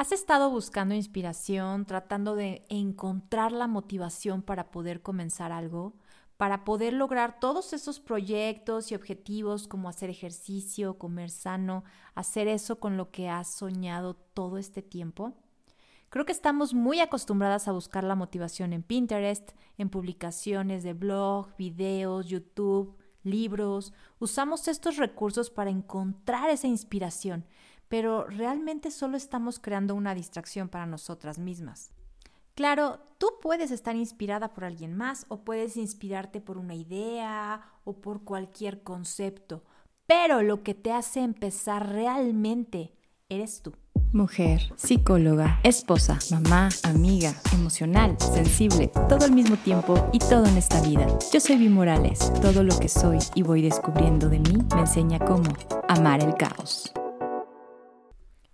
¿Has 0.00 0.12
estado 0.12 0.48
buscando 0.48 0.94
inspiración, 0.94 1.84
tratando 1.84 2.34
de 2.34 2.64
encontrar 2.70 3.52
la 3.52 3.66
motivación 3.66 4.40
para 4.40 4.70
poder 4.70 5.02
comenzar 5.02 5.52
algo? 5.52 5.92
Para 6.38 6.64
poder 6.64 6.94
lograr 6.94 7.38
todos 7.38 7.74
esos 7.74 8.00
proyectos 8.00 8.90
y 8.90 8.94
objetivos 8.94 9.68
como 9.68 9.90
hacer 9.90 10.08
ejercicio, 10.08 10.96
comer 10.96 11.28
sano, 11.28 11.84
hacer 12.14 12.48
eso 12.48 12.80
con 12.80 12.96
lo 12.96 13.10
que 13.10 13.28
has 13.28 13.52
soñado 13.52 14.14
todo 14.14 14.56
este 14.56 14.80
tiempo? 14.80 15.34
Creo 16.08 16.24
que 16.24 16.32
estamos 16.32 16.72
muy 16.72 17.00
acostumbradas 17.00 17.68
a 17.68 17.72
buscar 17.72 18.02
la 18.02 18.14
motivación 18.14 18.72
en 18.72 18.82
Pinterest, 18.82 19.50
en 19.76 19.90
publicaciones 19.90 20.82
de 20.82 20.94
blog, 20.94 21.54
videos, 21.58 22.24
YouTube, 22.24 22.96
libros. 23.22 23.92
Usamos 24.18 24.66
estos 24.66 24.96
recursos 24.96 25.50
para 25.50 25.68
encontrar 25.68 26.48
esa 26.48 26.68
inspiración, 26.68 27.44
pero 27.90 28.24
realmente 28.24 28.92
solo 28.92 29.16
estamos 29.16 29.58
creando 29.58 29.96
una 29.96 30.14
distracción 30.14 30.68
para 30.68 30.86
nosotras 30.86 31.40
mismas. 31.40 31.90
Claro, 32.54 33.00
tú 33.18 33.26
puedes 33.42 33.72
estar 33.72 33.96
inspirada 33.96 34.54
por 34.54 34.64
alguien 34.64 34.96
más 34.96 35.26
o 35.28 35.40
puedes 35.40 35.76
inspirarte 35.76 36.40
por 36.40 36.56
una 36.56 36.76
idea 36.76 37.62
o 37.82 37.94
por 37.94 38.22
cualquier 38.22 38.84
concepto, 38.84 39.64
pero 40.06 40.40
lo 40.42 40.62
que 40.62 40.74
te 40.74 40.92
hace 40.92 41.20
empezar 41.20 41.88
realmente 41.88 42.94
eres 43.28 43.60
tú. 43.60 43.72
Mujer, 44.12 44.72
psicóloga, 44.76 45.58
esposa, 45.64 46.18
mamá, 46.30 46.68
amiga, 46.84 47.34
emocional, 47.52 48.16
sensible, 48.20 48.88
todo 49.08 49.24
al 49.24 49.32
mismo 49.32 49.56
tiempo 49.56 50.08
y 50.12 50.20
todo 50.20 50.46
en 50.46 50.56
esta 50.56 50.80
vida. 50.82 51.06
Yo 51.32 51.40
soy 51.40 51.56
Vi 51.56 51.68
Morales. 51.68 52.32
Todo 52.40 52.62
lo 52.62 52.78
que 52.78 52.88
soy 52.88 53.18
y 53.34 53.42
voy 53.42 53.62
descubriendo 53.62 54.28
de 54.28 54.38
mí 54.38 54.58
me 54.74 54.80
enseña 54.82 55.18
cómo 55.18 55.52
amar 55.88 56.22
el 56.22 56.34
caos. 56.34 56.92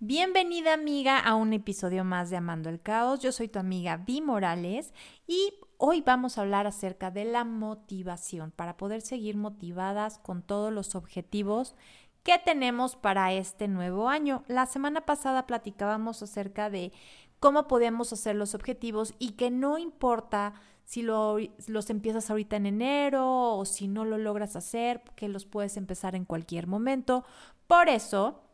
Bienvenida 0.08 0.72
amiga 0.72 1.18
a 1.18 1.34
un 1.34 1.52
episodio 1.52 2.04
más 2.04 2.30
de 2.30 2.36
Amando 2.36 2.68
el 2.70 2.80
Caos. 2.80 3.18
Yo 3.18 3.32
soy 3.32 3.48
tu 3.48 3.58
amiga 3.58 3.96
Vi 3.96 4.20
Morales 4.20 4.94
y 5.26 5.54
hoy 5.78 6.00
vamos 6.00 6.38
a 6.38 6.42
hablar 6.42 6.68
acerca 6.68 7.10
de 7.10 7.24
la 7.24 7.42
motivación 7.42 8.52
para 8.52 8.76
poder 8.76 9.00
seguir 9.00 9.36
motivadas 9.36 10.18
con 10.18 10.42
todos 10.42 10.72
los 10.72 10.94
objetivos 10.94 11.74
que 12.22 12.38
tenemos 12.38 12.94
para 12.94 13.32
este 13.32 13.66
nuevo 13.66 14.08
año. 14.08 14.44
La 14.46 14.66
semana 14.66 15.04
pasada 15.06 15.44
platicábamos 15.48 16.22
acerca 16.22 16.70
de 16.70 16.92
cómo 17.40 17.66
podemos 17.66 18.12
hacer 18.12 18.36
los 18.36 18.54
objetivos 18.54 19.12
y 19.18 19.32
que 19.32 19.50
no 19.50 19.76
importa 19.76 20.54
si 20.84 21.02
los 21.02 21.90
empiezas 21.90 22.30
ahorita 22.30 22.54
en 22.54 22.66
enero 22.66 23.56
o 23.56 23.64
si 23.64 23.88
no 23.88 24.04
lo 24.04 24.18
logras 24.18 24.54
hacer, 24.54 25.02
que 25.16 25.28
los 25.28 25.46
puedes 25.46 25.76
empezar 25.76 26.14
en 26.14 26.24
cualquier 26.24 26.68
momento. 26.68 27.24
Por 27.66 27.88
eso 27.88 28.45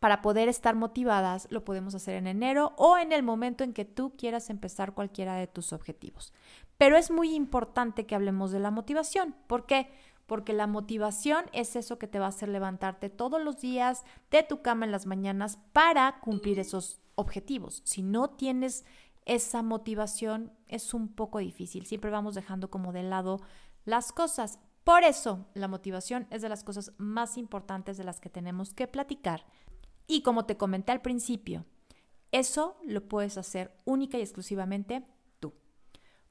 para 0.00 0.22
poder 0.22 0.48
estar 0.48 0.74
motivadas, 0.74 1.48
lo 1.50 1.64
podemos 1.64 1.94
hacer 1.94 2.14
en 2.14 2.26
enero 2.26 2.72
o 2.76 2.98
en 2.98 3.12
el 3.12 3.22
momento 3.22 3.64
en 3.64 3.72
que 3.72 3.84
tú 3.84 4.14
quieras 4.16 4.50
empezar 4.50 4.94
cualquiera 4.94 5.34
de 5.34 5.46
tus 5.46 5.72
objetivos. 5.72 6.32
Pero 6.76 6.96
es 6.96 7.10
muy 7.10 7.34
importante 7.34 8.06
que 8.06 8.14
hablemos 8.14 8.52
de 8.52 8.60
la 8.60 8.70
motivación. 8.70 9.34
¿Por 9.46 9.66
qué? 9.66 9.90
Porque 10.26 10.52
la 10.52 10.66
motivación 10.66 11.46
es 11.52 11.74
eso 11.74 11.98
que 11.98 12.06
te 12.06 12.18
va 12.18 12.26
a 12.26 12.28
hacer 12.28 12.48
levantarte 12.48 13.10
todos 13.10 13.42
los 13.42 13.60
días 13.60 14.04
de 14.30 14.42
tu 14.42 14.62
cama 14.62 14.84
en 14.84 14.92
las 14.92 15.06
mañanas 15.06 15.58
para 15.72 16.20
cumplir 16.20 16.60
esos 16.60 17.00
objetivos. 17.14 17.82
Si 17.84 18.02
no 18.02 18.30
tienes 18.30 18.84
esa 19.24 19.62
motivación, 19.62 20.52
es 20.68 20.94
un 20.94 21.08
poco 21.08 21.38
difícil. 21.38 21.86
Siempre 21.86 22.10
vamos 22.10 22.34
dejando 22.34 22.70
como 22.70 22.92
de 22.92 23.02
lado 23.02 23.40
las 23.84 24.12
cosas. 24.12 24.60
Por 24.84 25.02
eso, 25.02 25.46
la 25.54 25.68
motivación 25.68 26.26
es 26.30 26.42
de 26.42 26.48
las 26.48 26.62
cosas 26.62 26.92
más 26.98 27.36
importantes 27.36 27.96
de 27.98 28.04
las 28.04 28.20
que 28.20 28.30
tenemos 28.30 28.72
que 28.72 28.86
platicar 28.86 29.44
y 30.08 30.22
como 30.22 30.46
te 30.46 30.56
comenté 30.56 30.90
al 30.90 31.02
principio, 31.02 31.64
eso 32.32 32.76
lo 32.84 33.06
puedes 33.06 33.38
hacer 33.38 33.72
única 33.84 34.18
y 34.18 34.22
exclusivamente 34.22 35.06
tú. 35.38 35.54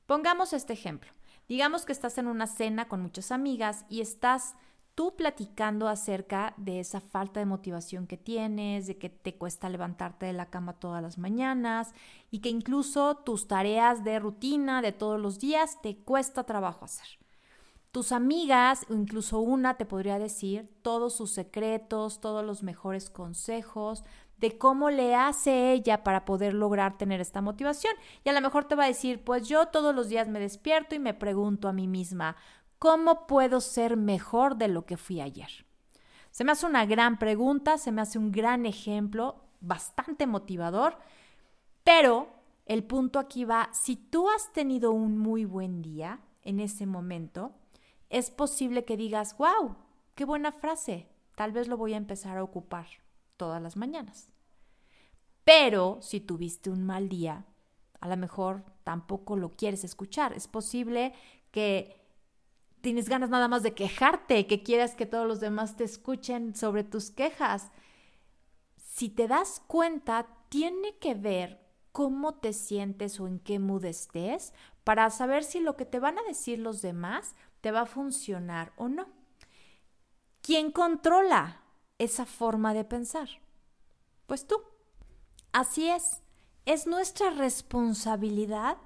Pongamos 0.05 0.51
este 0.51 0.73
ejemplo. 0.73 1.11
Digamos 1.47 1.85
que 1.85 1.93
estás 1.93 2.17
en 2.17 2.27
una 2.27 2.47
cena 2.47 2.89
con 2.89 3.01
muchas 3.01 3.31
amigas 3.31 3.85
y 3.87 4.01
estás 4.01 4.55
tú 4.95 5.15
platicando 5.15 5.87
acerca 5.87 6.55
de 6.57 6.79
esa 6.79 6.99
falta 6.99 7.39
de 7.39 7.45
motivación 7.45 8.07
que 8.07 8.17
tienes, 8.17 8.87
de 8.87 8.97
que 8.97 9.09
te 9.09 9.35
cuesta 9.35 9.69
levantarte 9.69 10.25
de 10.25 10.33
la 10.33 10.47
cama 10.47 10.73
todas 10.73 11.03
las 11.03 11.19
mañanas 11.19 11.93
y 12.31 12.39
que 12.39 12.49
incluso 12.49 13.15
tus 13.15 13.47
tareas 13.47 14.03
de 14.03 14.19
rutina 14.19 14.81
de 14.81 14.91
todos 14.91 15.21
los 15.21 15.39
días 15.39 15.79
te 15.81 15.97
cuesta 15.97 16.45
trabajo 16.45 16.83
hacer. 16.83 17.07
Tus 17.91 18.11
amigas, 18.11 18.85
incluso 18.89 19.39
una, 19.39 19.75
te 19.75 19.85
podría 19.85 20.19
decir 20.19 20.69
todos 20.81 21.15
sus 21.15 21.31
secretos, 21.31 22.21
todos 22.21 22.45
los 22.45 22.61
mejores 22.63 23.09
consejos 23.09 24.03
de 24.37 24.57
cómo 24.57 24.89
le 24.89 25.15
hace 25.15 25.71
ella 25.71 26.03
para 26.03 26.25
poder 26.25 26.53
lograr 26.53 26.97
tener 26.97 27.21
esta 27.21 27.41
motivación. 27.41 27.93
Y 28.23 28.29
a 28.29 28.33
lo 28.33 28.41
mejor 28.41 28.65
te 28.65 28.75
va 28.75 28.83
a 28.83 28.87
decir, 28.87 29.23
pues 29.23 29.47
yo 29.47 29.67
todos 29.67 29.95
los 29.95 30.09
días 30.09 30.27
me 30.27 30.39
despierto 30.39 30.95
y 30.95 30.99
me 30.99 31.13
pregunto 31.13 31.67
a 31.67 31.73
mí 31.73 31.87
misma, 31.87 32.35
¿cómo 32.77 33.25
puedo 33.25 33.61
ser 33.61 33.97
mejor 33.97 34.57
de 34.57 34.67
lo 34.67 34.85
que 34.85 34.97
fui 34.97 35.21
ayer? 35.21 35.65
Se 36.29 36.43
me 36.43 36.51
hace 36.51 36.67
una 36.67 36.85
gran 36.85 37.17
pregunta, 37.17 37.77
se 37.77 37.91
me 37.91 38.01
hace 38.01 38.19
un 38.19 38.31
gran 38.31 38.67
ejemplo, 38.67 39.43
bastante 39.59 40.27
motivador, 40.27 40.97
pero 41.83 42.27
el 42.67 42.83
punto 42.83 43.17
aquí 43.17 43.43
va, 43.43 43.69
si 43.71 43.95
tú 43.95 44.29
has 44.29 44.53
tenido 44.53 44.91
un 44.91 45.17
muy 45.17 45.45
buen 45.45 45.81
día 45.81 46.19
en 46.43 46.59
ese 46.59 46.85
momento, 46.85 47.53
es 48.09 48.29
posible 48.31 48.85
que 48.85 48.97
digas, 48.97 49.37
wow, 49.37 49.75
qué 50.15 50.25
buena 50.25 50.51
frase, 50.51 51.07
tal 51.35 51.51
vez 51.51 51.67
lo 51.67 51.77
voy 51.77 51.93
a 51.93 51.97
empezar 51.97 52.37
a 52.37 52.43
ocupar 52.43 52.87
todas 53.37 53.61
las 53.61 53.77
mañanas. 53.77 54.29
Pero 55.43 55.99
si 56.01 56.19
tuviste 56.19 56.69
un 56.69 56.85
mal 56.85 57.07
día, 57.07 57.45
a 57.99 58.07
lo 58.07 58.17
mejor 58.17 58.63
tampoco 58.83 59.37
lo 59.37 59.55
quieres 59.55 59.83
escuchar. 59.83 60.33
Es 60.33 60.47
posible 60.47 61.13
que 61.51 62.01
tienes 62.81 63.09
ganas 63.09 63.29
nada 63.29 63.47
más 63.47 63.63
de 63.63 63.73
quejarte, 63.73 64.47
que 64.47 64.63
quieras 64.63 64.95
que 64.95 65.05
todos 65.05 65.27
los 65.27 65.39
demás 65.39 65.75
te 65.75 65.83
escuchen 65.83 66.55
sobre 66.55 66.83
tus 66.83 67.11
quejas. 67.11 67.71
Si 68.77 69.09
te 69.09 69.27
das 69.27 69.61
cuenta, 69.67 70.27
tiene 70.49 70.97
que 70.99 71.15
ver 71.15 71.65
cómo 71.91 72.35
te 72.35 72.53
sientes 72.53 73.19
o 73.19 73.27
en 73.27 73.39
qué 73.39 73.59
mood 73.59 73.85
estés 73.85 74.53
para 74.83 75.09
saber 75.09 75.43
si 75.43 75.59
lo 75.59 75.75
que 75.75 75.85
te 75.85 75.99
van 75.99 76.17
a 76.17 76.23
decir 76.23 76.59
los 76.59 76.81
demás 76.81 77.35
te 77.67 77.73
va 77.73 77.81
a 77.81 77.85
funcionar 77.85 78.71
o 78.77 78.87
no. 78.87 79.07
¿Quién 80.41 80.71
controla 80.71 81.63
esa 81.97 82.25
forma 82.25 82.73
de 82.73 82.85
pensar? 82.85 83.27
Pues 84.25 84.47
tú. 84.47 84.55
Así 85.51 85.89
es, 85.89 86.23
es 86.63 86.87
nuestra 86.87 87.29
responsabilidad 87.31 88.77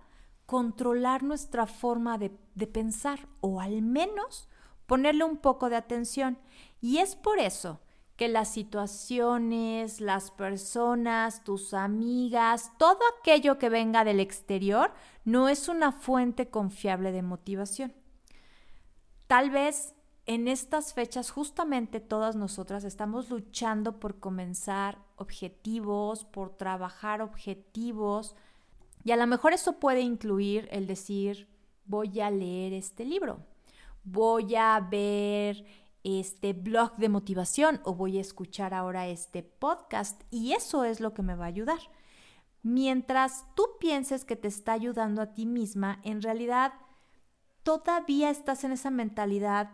controlar 0.47 1.21
nuestra 1.21 1.67
forma 1.67 2.17
de, 2.17 2.31
de, 2.55 2.65
pensar 2.65 3.27
o 3.39 3.61
al 3.61 3.83
menos 3.83 4.49
ponerle 4.87 5.25
un 5.25 5.37
poco 5.37 5.69
de 5.69 5.75
atención. 5.75 6.39
Y 6.81 6.97
es 6.97 7.15
por 7.15 7.37
eso 7.37 7.81
que 8.15 8.29
las 8.29 8.51
situaciones, 8.51 10.01
las 10.01 10.31
personas, 10.31 11.43
tus 11.43 11.75
amigas, 11.75 12.71
todo 12.79 12.97
aquello 13.19 13.59
que 13.59 13.69
venga 13.69 14.03
del 14.03 14.19
exterior 14.19 14.91
no 15.23 15.49
es 15.49 15.69
una 15.69 15.91
fuente 15.91 16.49
confiable 16.49 17.11
de 17.11 17.21
motivación. 17.21 18.00
Tal 19.31 19.49
vez 19.49 19.95
en 20.25 20.49
estas 20.49 20.93
fechas 20.93 21.31
justamente 21.31 22.01
todas 22.01 22.35
nosotras 22.35 22.83
estamos 22.83 23.29
luchando 23.29 23.97
por 23.97 24.19
comenzar 24.19 24.97
objetivos, 25.15 26.25
por 26.25 26.57
trabajar 26.57 27.21
objetivos 27.21 28.35
y 29.05 29.11
a 29.11 29.15
lo 29.15 29.25
mejor 29.27 29.53
eso 29.53 29.79
puede 29.79 30.01
incluir 30.01 30.67
el 30.69 30.85
decir 30.85 31.47
voy 31.85 32.19
a 32.19 32.29
leer 32.29 32.73
este 32.73 33.05
libro, 33.05 33.39
voy 34.03 34.53
a 34.55 34.77
ver 34.81 35.63
este 36.03 36.51
blog 36.51 36.97
de 36.97 37.07
motivación 37.07 37.79
o 37.85 37.95
voy 37.95 38.17
a 38.17 38.21
escuchar 38.21 38.73
ahora 38.73 39.07
este 39.07 39.43
podcast 39.43 40.23
y 40.29 40.51
eso 40.51 40.83
es 40.83 40.99
lo 40.99 41.13
que 41.13 41.21
me 41.21 41.35
va 41.35 41.45
a 41.45 41.47
ayudar. 41.47 41.79
Mientras 42.63 43.45
tú 43.55 43.63
pienses 43.79 44.25
que 44.25 44.35
te 44.35 44.49
está 44.49 44.73
ayudando 44.73 45.21
a 45.21 45.33
ti 45.33 45.45
misma, 45.45 46.01
en 46.03 46.21
realidad 46.21 46.73
todavía 47.63 48.29
estás 48.29 48.63
en 48.63 48.71
esa 48.71 48.91
mentalidad 48.91 49.71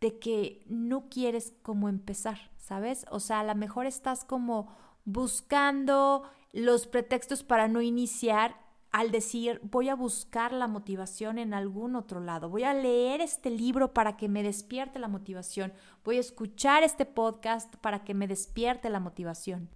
de 0.00 0.18
que 0.18 0.64
no 0.66 1.08
quieres 1.08 1.54
como 1.62 1.88
empezar, 1.88 2.38
¿sabes? 2.58 3.06
O 3.10 3.20
sea, 3.20 3.40
a 3.40 3.44
lo 3.44 3.54
mejor 3.54 3.86
estás 3.86 4.24
como 4.24 4.74
buscando 5.04 6.24
los 6.52 6.86
pretextos 6.86 7.42
para 7.42 7.68
no 7.68 7.80
iniciar 7.80 8.56
al 8.94 9.10
decir 9.10 9.60
voy 9.64 9.88
a 9.88 9.96
buscar 9.96 10.52
la 10.52 10.68
motivación 10.68 11.38
en 11.38 11.52
algún 11.52 11.96
otro 11.96 12.20
lado, 12.20 12.48
voy 12.48 12.62
a 12.62 12.72
leer 12.74 13.20
este 13.20 13.50
libro 13.50 13.92
para 13.92 14.16
que 14.16 14.28
me 14.28 14.44
despierte 14.44 15.00
la 15.00 15.08
motivación, 15.08 15.72
voy 16.04 16.18
a 16.18 16.20
escuchar 16.20 16.84
este 16.84 17.04
podcast 17.04 17.74
para 17.78 18.04
que 18.04 18.14
me 18.14 18.28
despierte 18.28 18.90
la 18.90 19.00
motivación. 19.00 19.68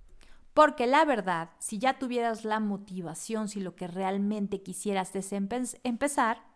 Porque 0.54 0.86
la 0.86 1.04
verdad, 1.04 1.50
si 1.58 1.78
ya 1.78 1.98
tuvieras 1.98 2.44
la 2.44 2.60
motivación, 2.60 3.48
si 3.48 3.60
lo 3.60 3.74
que 3.74 3.88
realmente 3.88 4.62
quisieras 4.62 5.14
es 5.16 5.32
empezar, 5.32 6.47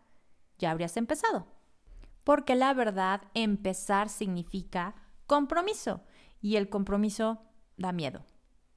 ya 0.58 0.70
habrías 0.70 0.96
empezado. 0.96 1.46
Porque 2.24 2.54
la 2.54 2.72
verdad, 2.74 3.22
empezar 3.34 4.08
significa 4.08 4.94
compromiso 5.26 6.02
y 6.40 6.56
el 6.56 6.68
compromiso 6.68 7.42
da 7.76 7.92
miedo. 7.92 8.24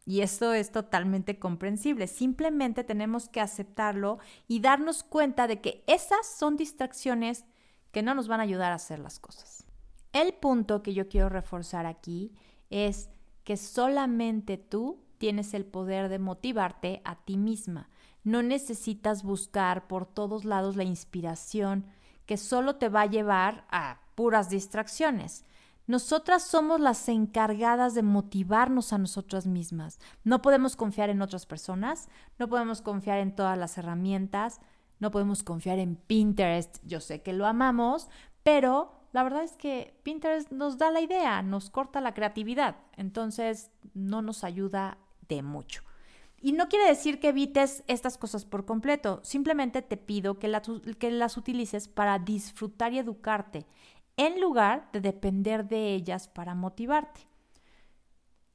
Y 0.06 0.22
esto 0.22 0.54
es 0.54 0.72
totalmente 0.72 1.40
comprensible. 1.40 2.08
Simplemente 2.08 2.84
tenemos 2.84 3.28
que 3.28 3.42
aceptarlo 3.42 4.20
y 4.48 4.60
darnos 4.60 5.04
cuenta 5.04 5.48
de 5.48 5.62
que 5.62 5.84
esas 5.88 6.28
son 6.28 6.58
distracciones 6.58 7.46
que 7.92 8.04
no 8.04 8.14
nos 8.14 8.28
van 8.28 8.40
a 8.40 8.44
ayudar 8.44 8.72
a 8.72 8.76
hacer 8.76 9.00
las 9.00 9.20
cosas. 9.20 9.66
El 10.14 10.34
punto 10.34 10.84
que 10.84 10.94
yo 10.94 11.10
quiero 11.10 11.30
reforzar 11.30 11.86
aquí 11.86 12.36
es 12.70 13.10
que 13.44 13.58
solamente 13.58 14.58
tú 14.58 15.04
tienes 15.18 15.54
el 15.54 15.66
poder 15.66 16.10
de 16.10 16.20
motivarte 16.20 17.02
a 17.04 17.16
ti 17.24 17.38
misma. 17.38 17.90
No 18.26 18.44
necesitas 18.44 19.24
buscar 19.24 19.88
por 19.88 20.06
todos 20.06 20.44
lados 20.44 20.76
la 20.76 20.84
inspiración 20.84 21.86
que 22.26 22.36
solo 22.36 22.76
te 22.76 22.90
va 22.90 23.02
a 23.02 23.06
llevar 23.06 23.66
a 23.70 24.00
puras 24.16 24.50
distracciones. 24.50 25.46
Nosotras 25.88 26.44
somos 26.44 26.80
las 26.80 27.08
encargadas 27.08 27.94
de 27.94 28.02
motivarnos 28.02 28.92
a 28.92 28.98
nosotras 28.98 29.46
mismas. 29.46 30.00
No 30.24 30.42
podemos 30.42 30.76
confiar 30.76 31.12
en 31.12 31.22
otras 31.22 31.46
personas, 31.46 32.10
no 32.40 32.50
podemos 32.50 32.82
confiar 32.82 33.20
en 33.20 33.36
todas 33.36 33.58
las 33.58 33.78
herramientas, 33.78 34.60
no 35.00 35.12
podemos 35.12 35.44
confiar 35.44 35.78
en 35.78 35.96
Pinterest. 35.96 36.80
Yo 36.84 37.02
sé 37.02 37.22
que 37.22 37.34
lo 37.34 37.46
amamos, 37.46 38.10
pero 38.42 38.92
la 39.14 39.22
verdad 39.22 39.44
es 39.44 39.54
que 39.54 40.00
Pinterest 40.02 40.52
nos 40.52 40.80
da 40.80 40.90
la 40.90 41.02
idea, 41.02 41.44
nos 41.44 41.70
corta 41.70 42.02
la 42.02 42.16
creatividad, 42.16 42.78
entonces 42.98 43.70
no 43.94 44.24
nos 44.24 44.44
ayuda 44.44 44.98
de 45.30 45.44
mucho. 45.44 45.84
Y 46.46 46.52
no 46.52 46.70
quiere 46.70 46.86
decir 46.86 47.20
que 47.20 47.30
evites 47.30 47.84
estas 47.88 48.20
cosas 48.20 48.46
por 48.46 48.66
completo, 48.66 49.20
simplemente 49.24 49.82
te 49.82 49.98
pido 49.98 50.38
que, 50.38 50.48
las 50.48 51.38
utilices 51.38 51.88
para 51.88 52.20
disfrutar 52.20 52.94
y 52.94 53.00
educarte, 53.00 53.66
en 54.16 54.40
lugar 54.40 54.88
de 54.94 55.02
depender 55.02 55.68
de 55.68 55.96
ellas 55.96 56.28
para 56.28 56.54
motivarte, 56.54 57.22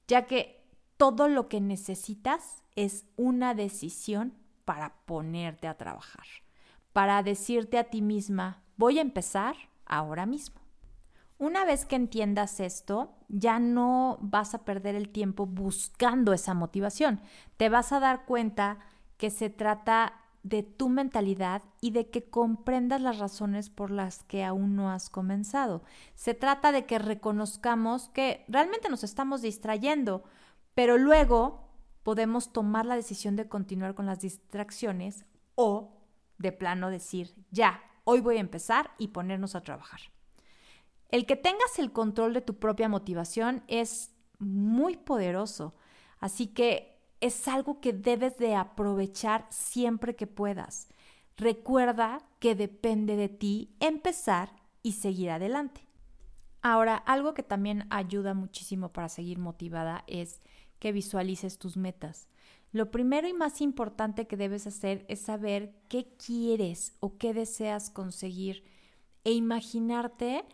ya 0.06 0.24
que 0.26 0.64
todo 0.98 1.26
lo 1.26 1.48
que 1.48 1.60
necesitas 1.60 2.62
es 2.76 3.06
una 3.16 3.54
decisión 3.54 4.34
para 4.64 4.94
ponerte 5.04 5.66
a 5.66 5.76
trabajar, 5.76 6.26
para 6.92 7.24
decirte 7.24 7.76
a 7.76 7.90
ti 7.90 8.02
misma, 8.02 8.62
voy 8.76 9.00
a 9.00 9.02
empezar 9.02 9.56
ahora 9.84 10.26
mismo. 10.26 10.60
Una 11.40 11.64
vez 11.64 11.86
que 11.86 11.96
entiendas 11.96 12.60
esto, 12.60 13.14
ya 13.28 13.58
no 13.58 14.18
vas 14.20 14.52
a 14.52 14.66
perder 14.66 14.94
el 14.94 15.08
tiempo 15.08 15.46
buscando 15.46 16.34
esa 16.34 16.52
motivación. 16.52 17.22
Te 17.56 17.70
vas 17.70 17.92
a 17.92 17.98
dar 17.98 18.26
cuenta 18.26 18.78
que 19.16 19.30
se 19.30 19.48
trata 19.48 20.20
de 20.42 20.62
tu 20.62 20.90
mentalidad 20.90 21.62
y 21.80 21.92
de 21.92 22.10
que 22.10 22.28
comprendas 22.28 23.00
las 23.00 23.18
razones 23.18 23.70
por 23.70 23.90
las 23.90 24.22
que 24.24 24.44
aún 24.44 24.76
no 24.76 24.90
has 24.90 25.08
comenzado. 25.08 25.82
Se 26.14 26.34
trata 26.34 26.72
de 26.72 26.84
que 26.84 26.98
reconozcamos 26.98 28.10
que 28.10 28.44
realmente 28.48 28.90
nos 28.90 29.02
estamos 29.02 29.40
distrayendo, 29.40 30.24
pero 30.74 30.98
luego 30.98 31.70
podemos 32.02 32.52
tomar 32.52 32.84
la 32.84 32.96
decisión 32.96 33.34
de 33.36 33.48
continuar 33.48 33.94
con 33.94 34.04
las 34.04 34.20
distracciones 34.20 35.24
o 35.54 36.02
de 36.36 36.52
plano 36.52 36.90
decir, 36.90 37.34
ya, 37.50 37.80
hoy 38.04 38.20
voy 38.20 38.36
a 38.36 38.40
empezar 38.40 38.90
y 38.98 39.08
ponernos 39.08 39.54
a 39.54 39.62
trabajar. 39.62 40.00
El 41.10 41.26
que 41.26 41.36
tengas 41.36 41.78
el 41.78 41.92
control 41.92 42.34
de 42.34 42.40
tu 42.40 42.58
propia 42.58 42.88
motivación 42.88 43.64
es 43.66 44.12
muy 44.38 44.96
poderoso, 44.96 45.74
así 46.20 46.46
que 46.46 46.98
es 47.20 47.48
algo 47.48 47.80
que 47.80 47.92
debes 47.92 48.38
de 48.38 48.54
aprovechar 48.54 49.46
siempre 49.50 50.16
que 50.16 50.26
puedas. 50.26 50.88
Recuerda 51.36 52.22
que 52.38 52.54
depende 52.54 53.16
de 53.16 53.28
ti 53.28 53.74
empezar 53.80 54.52
y 54.82 54.92
seguir 54.92 55.30
adelante. 55.30 55.86
Ahora, 56.62 56.96
algo 56.96 57.34
que 57.34 57.42
también 57.42 57.86
ayuda 57.90 58.34
muchísimo 58.34 58.92
para 58.92 59.08
seguir 59.08 59.38
motivada 59.38 60.04
es 60.06 60.40
que 60.78 60.92
visualices 60.92 61.58
tus 61.58 61.76
metas. 61.76 62.28
Lo 62.72 62.90
primero 62.90 63.26
y 63.26 63.32
más 63.32 63.60
importante 63.60 64.26
que 64.26 64.36
debes 64.36 64.66
hacer 64.66 65.04
es 65.08 65.20
saber 65.20 65.74
qué 65.88 66.14
quieres 66.16 66.94
o 67.00 67.18
qué 67.18 67.34
deseas 67.34 67.90
conseguir 67.90 68.64
e 69.24 69.32
imaginarte 69.32 70.44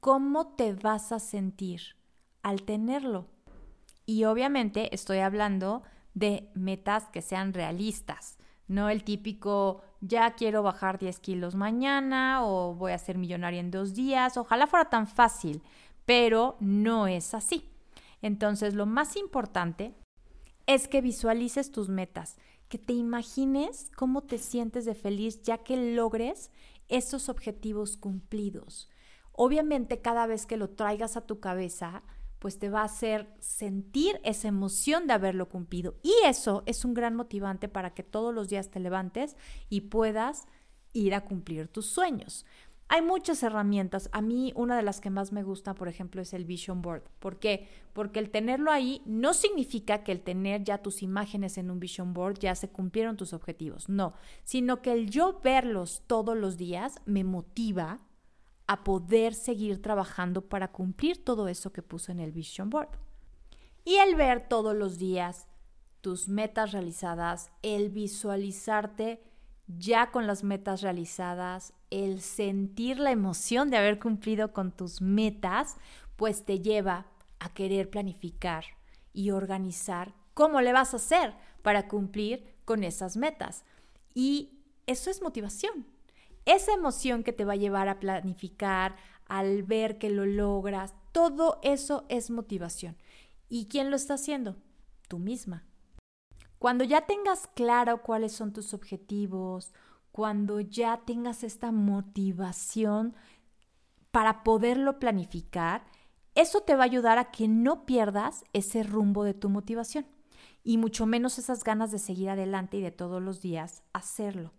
cómo 0.00 0.48
te 0.54 0.72
vas 0.72 1.12
a 1.12 1.18
sentir 1.18 1.96
al 2.42 2.62
tenerlo. 2.62 3.28
Y 4.06 4.24
obviamente 4.24 4.94
estoy 4.94 5.18
hablando 5.18 5.82
de 6.14 6.50
metas 6.54 7.08
que 7.08 7.22
sean 7.22 7.52
realistas, 7.52 8.38
no 8.66 8.88
el 8.88 9.04
típico 9.04 9.82
ya 10.00 10.34
quiero 10.34 10.62
bajar 10.62 10.98
10 10.98 11.18
kilos 11.18 11.54
mañana 11.54 12.44
o 12.44 12.74
voy 12.74 12.92
a 12.92 12.98
ser 12.98 13.18
millonaria 13.18 13.60
en 13.60 13.70
dos 13.70 13.94
días, 13.94 14.36
ojalá 14.36 14.66
fuera 14.66 14.88
tan 14.88 15.06
fácil, 15.06 15.62
pero 16.04 16.56
no 16.60 17.06
es 17.06 17.34
así. 17.34 17.68
Entonces 18.22 18.74
lo 18.74 18.86
más 18.86 19.16
importante 19.16 19.94
es 20.66 20.88
que 20.88 21.00
visualices 21.00 21.72
tus 21.72 21.88
metas, 21.88 22.36
que 22.68 22.78
te 22.78 22.92
imagines 22.92 23.90
cómo 23.96 24.22
te 24.22 24.38
sientes 24.38 24.84
de 24.84 24.94
feliz 24.94 25.42
ya 25.42 25.58
que 25.58 25.94
logres 25.94 26.50
esos 26.88 27.28
objetivos 27.28 27.96
cumplidos. 27.96 28.88
Obviamente 29.42 30.02
cada 30.02 30.26
vez 30.26 30.44
que 30.44 30.58
lo 30.58 30.68
traigas 30.68 31.16
a 31.16 31.22
tu 31.22 31.40
cabeza, 31.40 32.02
pues 32.40 32.58
te 32.58 32.68
va 32.68 32.82
a 32.82 32.84
hacer 32.84 33.26
sentir 33.38 34.20
esa 34.22 34.48
emoción 34.48 35.06
de 35.06 35.14
haberlo 35.14 35.48
cumplido. 35.48 35.94
Y 36.02 36.12
eso 36.26 36.62
es 36.66 36.84
un 36.84 36.92
gran 36.92 37.16
motivante 37.16 37.66
para 37.66 37.94
que 37.94 38.02
todos 38.02 38.34
los 38.34 38.50
días 38.50 38.70
te 38.70 38.80
levantes 38.80 39.38
y 39.70 39.80
puedas 39.80 40.46
ir 40.92 41.14
a 41.14 41.24
cumplir 41.24 41.68
tus 41.68 41.86
sueños. 41.86 42.44
Hay 42.88 43.00
muchas 43.00 43.42
herramientas. 43.42 44.10
A 44.12 44.20
mí 44.20 44.52
una 44.56 44.76
de 44.76 44.82
las 44.82 45.00
que 45.00 45.08
más 45.08 45.32
me 45.32 45.42
gusta, 45.42 45.72
por 45.72 45.88
ejemplo, 45.88 46.20
es 46.20 46.34
el 46.34 46.44
Vision 46.44 46.82
Board. 46.82 47.04
¿Por 47.18 47.38
qué? 47.38 47.66
Porque 47.94 48.18
el 48.18 48.28
tenerlo 48.28 48.70
ahí 48.70 49.00
no 49.06 49.32
significa 49.32 50.04
que 50.04 50.12
el 50.12 50.20
tener 50.20 50.64
ya 50.64 50.82
tus 50.82 51.02
imágenes 51.02 51.56
en 51.56 51.70
un 51.70 51.80
Vision 51.80 52.12
Board 52.12 52.40
ya 52.40 52.54
se 52.54 52.68
cumplieron 52.68 53.16
tus 53.16 53.32
objetivos. 53.32 53.88
No, 53.88 54.12
sino 54.44 54.82
que 54.82 54.92
el 54.92 55.08
yo 55.08 55.40
verlos 55.42 56.02
todos 56.06 56.36
los 56.36 56.58
días 56.58 57.00
me 57.06 57.24
motiva 57.24 58.00
a 58.70 58.84
poder 58.84 59.34
seguir 59.34 59.82
trabajando 59.82 60.42
para 60.42 60.70
cumplir 60.70 61.24
todo 61.24 61.48
eso 61.48 61.72
que 61.72 61.82
puso 61.82 62.12
en 62.12 62.20
el 62.20 62.30
Vision 62.30 62.70
Board. 62.70 62.90
Y 63.84 63.96
el 63.96 64.14
ver 64.14 64.46
todos 64.46 64.76
los 64.76 64.96
días 64.96 65.48
tus 66.02 66.28
metas 66.28 66.70
realizadas, 66.70 67.50
el 67.62 67.90
visualizarte 67.90 69.24
ya 69.66 70.12
con 70.12 70.28
las 70.28 70.44
metas 70.44 70.82
realizadas, 70.82 71.72
el 71.90 72.20
sentir 72.20 73.00
la 73.00 73.10
emoción 73.10 73.70
de 73.70 73.76
haber 73.76 73.98
cumplido 73.98 74.52
con 74.52 74.70
tus 74.70 75.02
metas, 75.02 75.76
pues 76.14 76.44
te 76.44 76.60
lleva 76.60 77.06
a 77.40 77.52
querer 77.52 77.90
planificar 77.90 78.62
y 79.12 79.32
organizar 79.32 80.14
cómo 80.32 80.60
le 80.60 80.72
vas 80.72 80.94
a 80.94 80.98
hacer 80.98 81.34
para 81.62 81.88
cumplir 81.88 82.54
con 82.64 82.84
esas 82.84 83.16
metas. 83.16 83.64
Y 84.14 84.60
eso 84.86 85.10
es 85.10 85.22
motivación 85.22 85.86
esa 86.44 86.72
emoción 86.72 87.22
que 87.22 87.32
te 87.32 87.44
va 87.44 87.54
a 87.54 87.56
llevar 87.56 87.88
a 87.88 88.00
planificar, 88.00 88.96
al 89.26 89.62
ver 89.62 89.98
que 89.98 90.10
lo 90.10 90.26
logras, 90.26 90.94
todo 91.12 91.60
eso 91.62 92.04
es 92.08 92.30
motivación. 92.30 92.96
¿Y 93.48 93.66
quién 93.66 93.90
lo 93.90 93.96
está 93.96 94.14
haciendo? 94.14 94.56
Tú 95.08 95.18
misma. 95.18 95.64
Cuando 96.58 96.84
ya 96.84 97.06
tengas 97.06 97.48
claro 97.54 98.02
cuáles 98.02 98.32
son 98.32 98.52
tus 98.52 98.74
objetivos, 98.74 99.72
cuando 100.12 100.60
ya 100.60 101.02
tengas 101.06 101.42
esta 101.42 101.72
motivación 101.72 103.14
para 104.10 104.42
poderlo 104.42 104.98
planificar, 104.98 105.84
eso 106.34 106.60
te 106.60 106.74
va 106.74 106.82
a 106.82 106.86
ayudar 106.86 107.18
a 107.18 107.30
que 107.30 107.48
no 107.48 107.86
pierdas 107.86 108.44
ese 108.52 108.82
rumbo 108.82 109.24
de 109.24 109.34
tu 109.34 109.48
motivación 109.48 110.06
y 110.62 110.78
mucho 110.78 111.06
menos 111.06 111.38
esas 111.38 111.64
ganas 111.64 111.90
de 111.90 111.98
seguir 111.98 112.30
adelante 112.30 112.76
y 112.76 112.82
de 112.82 112.90
todos 112.90 113.22
los 113.22 113.40
días 113.40 113.82
hacerlo. 113.92 114.52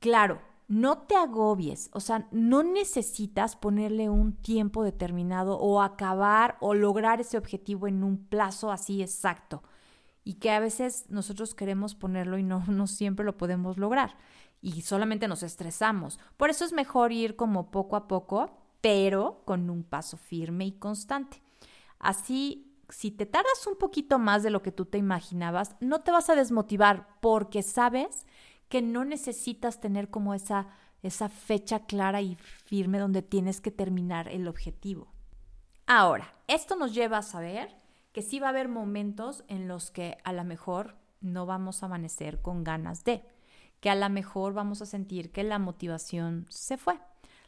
Claro, 0.00 0.40
no 0.68 0.98
te 0.98 1.16
agobies, 1.16 1.88
o 1.94 2.00
sea, 2.00 2.28
no 2.30 2.62
necesitas 2.62 3.56
ponerle 3.56 4.10
un 4.10 4.34
tiempo 4.34 4.84
determinado 4.84 5.58
o 5.58 5.80
acabar 5.80 6.58
o 6.60 6.74
lograr 6.74 7.22
ese 7.22 7.38
objetivo 7.38 7.88
en 7.88 8.04
un 8.04 8.18
plazo 8.18 8.70
así 8.70 9.00
exacto. 9.02 9.62
Y 10.24 10.34
que 10.34 10.50
a 10.50 10.60
veces 10.60 11.06
nosotros 11.08 11.54
queremos 11.54 11.94
ponerlo 11.94 12.36
y 12.36 12.42
no, 12.42 12.62
no 12.68 12.86
siempre 12.86 13.24
lo 13.24 13.38
podemos 13.38 13.78
lograr. 13.78 14.16
Y 14.60 14.82
solamente 14.82 15.26
nos 15.26 15.42
estresamos. 15.42 16.20
Por 16.36 16.50
eso 16.50 16.66
es 16.66 16.72
mejor 16.74 17.12
ir 17.12 17.34
como 17.34 17.70
poco 17.70 17.96
a 17.96 18.06
poco, 18.06 18.50
pero 18.82 19.40
con 19.46 19.70
un 19.70 19.84
paso 19.84 20.18
firme 20.18 20.66
y 20.66 20.72
constante. 20.72 21.40
Así, 21.98 22.76
si 22.90 23.10
te 23.10 23.24
tardas 23.24 23.66
un 23.66 23.76
poquito 23.76 24.18
más 24.18 24.42
de 24.42 24.50
lo 24.50 24.60
que 24.62 24.72
tú 24.72 24.84
te 24.84 24.98
imaginabas, 24.98 25.76
no 25.80 26.00
te 26.02 26.10
vas 26.10 26.28
a 26.28 26.34
desmotivar 26.34 27.08
porque 27.20 27.62
sabes 27.62 28.26
que 28.68 28.82
no 28.82 29.04
necesitas 29.04 29.80
tener 29.80 30.10
como 30.10 30.34
esa, 30.34 30.68
esa 31.02 31.28
fecha 31.28 31.86
clara 31.86 32.20
y 32.20 32.34
firme 32.34 32.98
donde 32.98 33.22
tienes 33.22 33.60
que 33.60 33.70
terminar 33.70 34.28
el 34.28 34.48
objetivo. 34.48 35.12
Ahora, 35.86 36.32
esto 36.46 36.76
nos 36.76 36.94
lleva 36.94 37.18
a 37.18 37.22
saber 37.22 37.74
que 38.12 38.22
sí 38.22 38.40
va 38.40 38.48
a 38.48 38.50
haber 38.50 38.68
momentos 38.68 39.44
en 39.48 39.68
los 39.68 39.90
que 39.90 40.18
a 40.24 40.32
lo 40.32 40.44
mejor 40.44 40.96
no 41.20 41.46
vamos 41.46 41.82
a 41.82 41.86
amanecer 41.86 42.42
con 42.42 42.64
ganas 42.64 43.04
de, 43.04 43.22
que 43.80 43.90
a 43.90 43.94
lo 43.94 44.08
mejor 44.10 44.52
vamos 44.52 44.82
a 44.82 44.86
sentir 44.86 45.32
que 45.32 45.44
la 45.44 45.58
motivación 45.58 46.46
se 46.48 46.76
fue. 46.76 46.98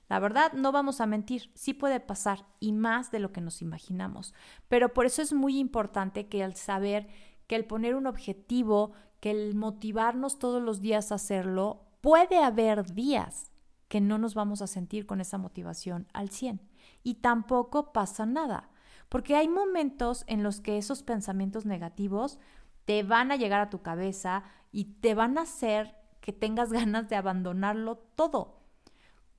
La 0.08 0.18
verdad, 0.18 0.52
no 0.54 0.72
vamos 0.72 1.00
a 1.00 1.06
mentir, 1.06 1.52
sí 1.54 1.72
puede 1.72 2.00
pasar 2.00 2.44
y 2.58 2.72
más 2.72 3.12
de 3.12 3.20
lo 3.20 3.30
que 3.30 3.40
nos 3.40 3.62
imaginamos. 3.62 4.34
Pero 4.68 4.92
por 4.92 5.06
eso 5.06 5.22
es 5.22 5.32
muy 5.32 5.58
importante 5.58 6.26
que 6.26 6.42
el 6.42 6.56
saber 6.56 7.08
que 7.46 7.56
el 7.56 7.64
poner 7.64 7.96
un 7.96 8.06
objetivo, 8.06 8.92
que 9.20 9.30
el 9.30 9.54
motivarnos 9.54 10.38
todos 10.38 10.62
los 10.62 10.80
días 10.80 11.12
a 11.12 11.16
hacerlo, 11.16 11.86
puede 12.00 12.42
haber 12.42 12.92
días 12.92 13.50
que 13.88 14.00
no 14.00 14.18
nos 14.18 14.34
vamos 14.34 14.62
a 14.62 14.66
sentir 14.66 15.06
con 15.06 15.20
esa 15.20 15.36
motivación 15.36 16.08
al 16.12 16.30
100 16.30 16.60
y 17.02 17.16
tampoco 17.16 17.92
pasa 17.92 18.24
nada, 18.26 18.70
porque 19.08 19.36
hay 19.36 19.48
momentos 19.48 20.24
en 20.26 20.42
los 20.42 20.60
que 20.60 20.78
esos 20.78 21.02
pensamientos 21.02 21.66
negativos 21.66 22.38
te 22.84 23.02
van 23.02 23.32
a 23.32 23.36
llegar 23.36 23.60
a 23.60 23.70
tu 23.70 23.82
cabeza 23.82 24.44
y 24.72 24.84
te 25.00 25.14
van 25.14 25.38
a 25.38 25.42
hacer 25.42 25.96
que 26.20 26.32
tengas 26.32 26.72
ganas 26.72 27.08
de 27.08 27.16
abandonarlo 27.16 27.96
todo. 28.14 28.60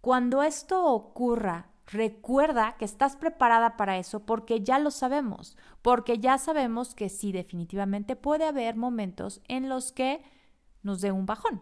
Cuando 0.01 0.43
esto 0.43 0.85
ocurra, 0.85 1.70
recuerda 1.91 2.77
que 2.77 2.85
estás 2.85 3.15
preparada 3.15 3.77
para 3.77 3.97
eso 3.97 4.25
porque 4.25 4.61
ya 4.61 4.79
lo 4.79 4.91
sabemos, 4.91 5.57
porque 5.81 6.19
ya 6.19 6.37
sabemos 6.37 6.95
que 6.95 7.09
sí, 7.09 7.31
definitivamente 7.31 8.15
puede 8.15 8.45
haber 8.45 8.75
momentos 8.75 9.41
en 9.47 9.69
los 9.69 9.91
que 9.91 10.23
nos 10.83 11.01
dé 11.01 11.11
un 11.11 11.25
bajón. 11.25 11.61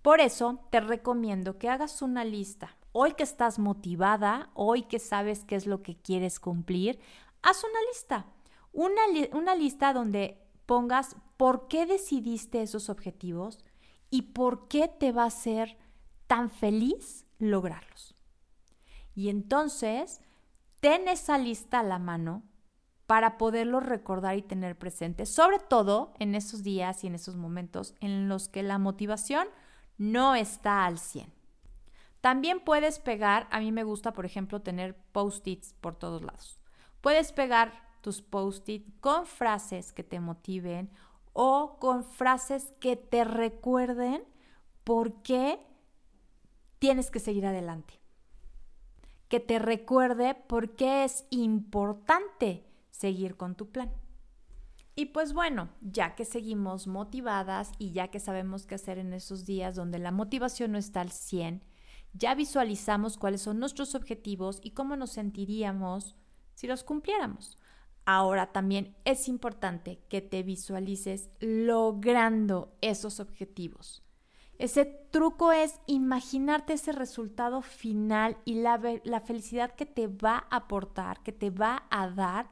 Por 0.00 0.20
eso 0.20 0.60
te 0.70 0.80
recomiendo 0.80 1.58
que 1.58 1.68
hagas 1.68 2.02
una 2.02 2.24
lista. 2.24 2.76
Hoy 2.92 3.12
que 3.12 3.22
estás 3.22 3.58
motivada, 3.58 4.50
hoy 4.54 4.82
que 4.82 4.98
sabes 4.98 5.44
qué 5.44 5.56
es 5.56 5.66
lo 5.66 5.82
que 5.82 5.96
quieres 5.96 6.40
cumplir, 6.40 7.00
haz 7.42 7.64
una 7.64 7.80
lista. 7.90 8.26
Una, 8.72 9.54
lista 9.54 9.92
donde 9.92 10.40
pongas 10.66 11.16
por 11.36 11.68
qué 11.68 11.84
decidiste 11.84 12.62
esos 12.62 12.88
objetivos 12.88 13.64
y 14.08 14.22
por 14.22 14.68
qué 14.68 14.88
te 14.88 15.12
va 15.12 15.24
a 15.24 15.26
hacer 15.26 15.76
tan 16.26 16.50
feliz 16.50 17.26
lograrlos. 17.38 18.14
Y 19.14 19.28
entonces, 19.28 20.20
ten 20.80 21.08
esa 21.08 21.38
lista 21.38 21.80
a 21.80 21.84
la 21.84 21.98
mano 21.98 22.42
para 23.06 23.36
poderlo 23.36 23.80
recordar 23.80 24.36
y 24.36 24.42
tener 24.42 24.78
presente, 24.78 25.26
sobre 25.26 25.58
todo 25.58 26.14
en 26.18 26.34
esos 26.34 26.62
días 26.62 27.04
y 27.04 27.08
en 27.08 27.14
esos 27.14 27.36
momentos 27.36 27.94
en 28.00 28.28
los 28.28 28.48
que 28.48 28.62
la 28.62 28.78
motivación 28.78 29.46
no 29.98 30.34
está 30.34 30.86
al 30.86 30.98
100. 30.98 31.32
También 32.20 32.60
puedes 32.60 33.00
pegar, 33.00 33.48
a 33.50 33.60
mí 33.60 33.72
me 33.72 33.84
gusta, 33.84 34.12
por 34.12 34.24
ejemplo, 34.24 34.62
tener 34.62 34.96
post-its 35.12 35.74
por 35.74 35.96
todos 35.96 36.22
lados. 36.22 36.58
Puedes 37.00 37.32
pegar 37.32 37.72
tus 38.00 38.22
post-its 38.22 38.90
con 39.00 39.26
frases 39.26 39.92
que 39.92 40.04
te 40.04 40.20
motiven 40.20 40.90
o 41.32 41.78
con 41.80 42.04
frases 42.04 42.72
que 42.80 42.96
te 42.96 43.24
recuerden 43.24 44.24
por 44.84 45.22
qué 45.22 45.58
tienes 46.78 47.10
que 47.10 47.20
seguir 47.20 47.46
adelante. 47.46 48.01
Que 49.32 49.40
te 49.40 49.58
recuerde 49.58 50.34
por 50.34 50.76
qué 50.76 51.04
es 51.04 51.24
importante 51.30 52.66
seguir 52.90 53.38
con 53.38 53.54
tu 53.54 53.70
plan. 53.70 53.90
Y 54.94 55.06
pues 55.06 55.32
bueno, 55.32 55.70
ya 55.80 56.14
que 56.14 56.26
seguimos 56.26 56.86
motivadas 56.86 57.72
y 57.78 57.92
ya 57.92 58.08
que 58.08 58.20
sabemos 58.20 58.66
qué 58.66 58.74
hacer 58.74 58.98
en 58.98 59.14
esos 59.14 59.46
días 59.46 59.74
donde 59.74 59.98
la 59.98 60.10
motivación 60.10 60.72
no 60.72 60.78
está 60.78 61.00
al 61.00 61.12
100, 61.12 61.64
ya 62.12 62.34
visualizamos 62.34 63.16
cuáles 63.16 63.40
son 63.40 63.58
nuestros 63.58 63.94
objetivos 63.94 64.60
y 64.62 64.72
cómo 64.72 64.96
nos 64.96 65.12
sentiríamos 65.12 66.14
si 66.52 66.66
los 66.66 66.84
cumpliéramos. 66.84 67.56
Ahora 68.04 68.52
también 68.52 68.94
es 69.06 69.28
importante 69.28 70.02
que 70.10 70.20
te 70.20 70.42
visualices 70.42 71.30
logrando 71.40 72.76
esos 72.82 73.18
objetivos. 73.18 74.02
Ese 74.62 74.84
truco 74.84 75.50
es 75.50 75.80
imaginarte 75.88 76.74
ese 76.74 76.92
resultado 76.92 77.62
final 77.62 78.36
y 78.44 78.60
la, 78.60 78.78
felicidad 79.26 79.74
que 79.74 79.86
te 79.86 80.06
va 80.06 80.46
a 80.48 80.58
aportar, 80.58 81.20
que 81.24 81.32
te 81.32 81.50
va 81.50 81.82
a 81.90 82.08
dar 82.08 82.48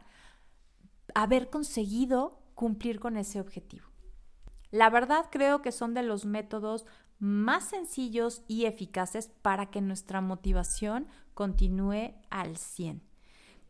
haber 1.15 1.51
conseguido 1.51 2.43
cumplir 2.57 2.99
con 2.99 3.17
ese 3.17 3.39
objetivo. 3.39 3.87
La 4.73 4.91
verdad 4.91 5.27
creo 5.31 5.63
que 5.63 5.71
son 5.71 5.95
de 5.95 6.03
los 6.03 6.25
métodos 6.25 6.85
más 7.21 7.69
sencillos 7.69 8.43
y 8.49 8.65
eficaces 8.65 9.29
para 9.29 9.71
que 9.71 9.81
nuestra 9.81 10.21
motivación 10.21 11.07
continúe 11.33 12.15
al 12.29 12.57
100. 12.57 13.05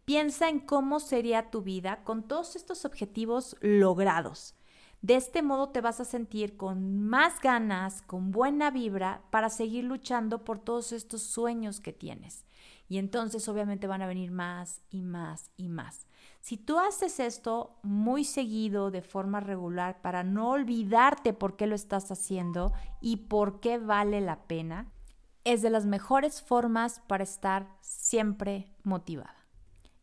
Piensa 0.07 0.49
en 0.49 0.61
cómo 0.61 1.01
sería 1.01 1.51
tu 1.51 1.61
vida 1.61 2.05
con 2.05 2.27
todos 2.27 2.57
estos 2.57 2.87
objetivos 2.87 3.59
logrados. 3.61 4.55
De 5.03 5.17
este 5.17 5.43
modo 5.43 5.71
te 5.71 5.81
vas 5.81 5.99
a 6.01 6.05
sentir 6.05 6.57
con 6.59 7.03
más 7.03 7.41
ganas, 7.41 8.03
con 8.03 8.31
buena 8.31 8.71
vibra 8.71 9.23
para 9.31 9.49
seguir 9.49 9.85
luchando 9.85 10.45
por 10.45 10.59
todos 10.59 10.93
estos 10.93 11.23
sueños 11.23 11.81
que 11.81 11.93
tienes. 11.93 12.45
Y 12.87 12.99
entonces 12.99 13.49
obviamente 13.49 13.87
van 13.87 14.03
a 14.03 14.07
venir 14.07 14.31
más 14.31 14.83
y 14.91 15.03
más 15.03 15.51
y 15.57 15.69
más. 15.69 16.07
Si 16.41 16.57
tú 16.57 16.79
haces 16.79 17.21
esto 17.21 17.79
muy 17.83 18.25
seguido, 18.25 18.91
de 18.91 19.01
forma 19.01 19.41
regular, 19.41 20.03
para 20.03 20.23
no 20.23 20.51
olvidarte 20.51 21.33
por 21.33 21.57
qué 21.57 21.67
lo 21.67 21.75
estás 21.75 22.11
haciendo 22.11 22.73
y 23.01 23.17
por 23.29 23.61
qué 23.61 23.79
vale 23.79 24.21
la 24.21 24.43
pena, 24.45 24.91
es 25.45 25.63
de 25.63 25.71
las 25.71 25.87
mejores 25.87 26.43
formas 26.43 27.01
para 27.07 27.25
estar 27.25 27.69
siempre 27.81 28.75
motivada. 28.83 29.47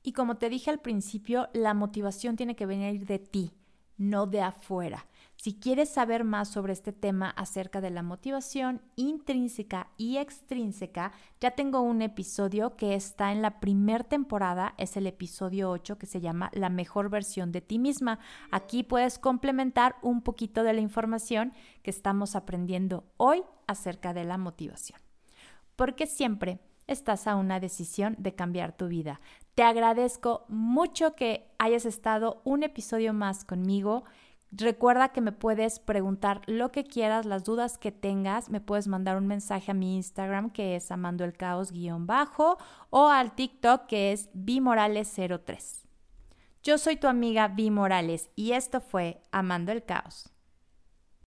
Y 0.02 0.14
como 0.14 0.38
te 0.38 0.50
dije 0.50 0.72
al 0.72 0.80
principio, 0.80 1.50
la 1.54 1.74
motivación 1.74 2.36
tiene 2.36 2.56
que 2.56 2.66
venir 2.66 3.06
de 3.06 3.20
ti, 3.20 3.57
no 3.98 4.28
de 4.28 4.42
afuera. 4.42 5.08
Si 5.36 5.54
quieres 5.54 5.90
saber 5.90 6.24
más 6.24 6.50
sobre 6.50 6.74
este 6.74 6.92
tema 6.92 7.30
acerca 7.30 7.80
de 7.80 7.92
la 7.92 8.02
motivación 8.02 8.82
intrínseca 8.96 9.92
y 9.96 10.18
extrínseca, 10.18 11.12
ya 11.40 11.52
tengo 11.52 11.82
un 11.82 12.02
episodio 12.02 12.76
que 12.76 12.96
está 12.96 13.32
en 13.32 13.44
la 13.44 13.60
primera 13.60 14.04
temporada, 14.04 14.74
es 14.78 14.98
el 14.98 15.06
episodio 15.06 15.70
8 15.70 16.00
que 16.00 16.08
se 16.08 16.22
llama 16.22 16.50
La 16.54 16.70
mejor 16.70 17.10
versión 17.10 17.52
de 17.52 17.62
ti 17.62 17.78
misma. 17.78 18.18
Aquí 18.50 18.82
puedes 18.82 19.20
complementar 19.20 19.96
un 20.02 20.22
poquito 20.22 20.64
de 20.64 20.74
la 20.74 20.82
información 20.82 21.54
que 21.84 21.92
estamos 21.92 22.36
aprendiendo 22.36 23.06
hoy 23.18 23.44
acerca 23.68 24.16
de 24.16 24.24
la 24.24 24.40
motivación. 24.40 25.00
Porque 25.76 26.08
siempre 26.08 26.60
estás 26.88 27.28
a 27.28 27.36
una 27.36 27.60
decisión 27.60 28.16
de 28.18 28.34
cambiar 28.34 28.76
tu 28.76 28.88
vida. 28.88 29.22
Te 29.56 29.64
agradezco 29.64 30.46
mucho 30.48 31.16
que 31.16 31.50
hayas 31.58 31.86
estado 31.86 32.42
un 32.44 32.64
episodio 32.64 33.14
más 33.14 33.46
conmigo. 33.46 34.04
Recuerda 34.52 35.10
que 35.10 35.22
me 35.22 35.32
puedes 35.32 35.80
preguntar 35.80 36.42
lo 36.46 36.72
que 36.72 36.86
quieras, 36.86 37.26
las 37.26 37.44
dudas 37.44 37.78
que 37.78 37.92
tengas, 37.92 38.50
me 38.50 38.62
puedes 38.62 38.88
mandar 38.88 39.18
un 39.18 39.28
mensaje 39.28 39.72
a 39.72 39.74
mi 39.74 39.96
Instagram 39.98 40.52
que 40.52 40.76
es 40.76 40.92
amando 40.92 41.26
el 41.26 41.34
caos 41.34 41.74
bajo 42.00 42.58
o 42.90 43.08
al 43.08 43.36
TikTok 43.36 43.88
que 43.88 44.12
es 44.14 44.32
bimorales03. 44.34 45.88
Yo 46.64 46.78
soy 46.78 46.98
tu 46.98 47.08
amiga 47.08 47.48
Vi 47.48 47.72
Morales 47.72 48.30
y 48.36 48.52
esto 48.52 48.82
fue 48.82 49.22
Amando 49.32 49.72
el 49.72 49.86
Caos. 49.86 50.37